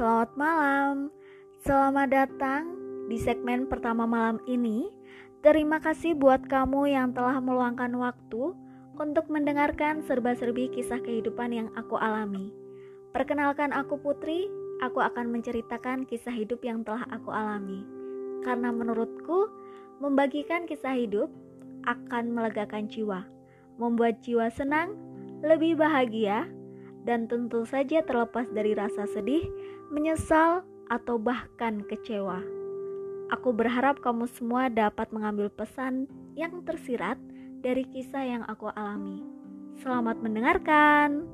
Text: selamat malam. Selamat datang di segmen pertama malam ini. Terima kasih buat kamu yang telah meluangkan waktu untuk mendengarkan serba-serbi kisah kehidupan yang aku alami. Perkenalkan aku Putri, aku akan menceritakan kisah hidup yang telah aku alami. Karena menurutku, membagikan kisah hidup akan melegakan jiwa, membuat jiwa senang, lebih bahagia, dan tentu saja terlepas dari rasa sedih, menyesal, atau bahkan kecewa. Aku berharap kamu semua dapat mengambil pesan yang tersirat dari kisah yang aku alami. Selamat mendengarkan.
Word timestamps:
selamat 0.00 0.32
malam. 0.32 1.12
Selamat 1.60 2.08
datang 2.08 2.72
di 3.12 3.20
segmen 3.20 3.68
pertama 3.68 4.08
malam 4.08 4.40
ini. 4.48 4.88
Terima 5.44 5.76
kasih 5.76 6.16
buat 6.16 6.48
kamu 6.48 6.88
yang 6.88 7.12
telah 7.12 7.36
meluangkan 7.36 7.92
waktu 8.00 8.56
untuk 8.96 9.28
mendengarkan 9.28 10.00
serba-serbi 10.00 10.72
kisah 10.72 11.04
kehidupan 11.04 11.52
yang 11.52 11.68
aku 11.76 12.00
alami. 12.00 12.48
Perkenalkan 13.12 13.76
aku 13.76 14.00
Putri, 14.00 14.48
aku 14.80 15.04
akan 15.04 15.36
menceritakan 15.36 16.08
kisah 16.08 16.32
hidup 16.32 16.64
yang 16.64 16.80
telah 16.80 17.04
aku 17.12 17.28
alami. 17.28 17.84
Karena 18.40 18.72
menurutku, 18.72 19.52
membagikan 20.00 20.64
kisah 20.64 20.96
hidup 20.96 21.28
akan 21.84 22.32
melegakan 22.32 22.88
jiwa, 22.88 23.28
membuat 23.76 24.24
jiwa 24.24 24.48
senang, 24.48 24.96
lebih 25.44 25.76
bahagia, 25.76 26.48
dan 27.04 27.26
tentu 27.30 27.64
saja 27.64 28.04
terlepas 28.04 28.48
dari 28.52 28.76
rasa 28.76 29.08
sedih, 29.08 29.48
menyesal, 29.88 30.64
atau 30.90 31.16
bahkan 31.22 31.86
kecewa. 31.86 32.42
Aku 33.30 33.54
berharap 33.54 34.02
kamu 34.02 34.26
semua 34.26 34.66
dapat 34.66 35.06
mengambil 35.14 35.46
pesan 35.46 36.10
yang 36.34 36.66
tersirat 36.66 37.14
dari 37.62 37.86
kisah 37.86 38.26
yang 38.26 38.42
aku 38.50 38.66
alami. 38.74 39.22
Selamat 39.78 40.18
mendengarkan. 40.18 41.30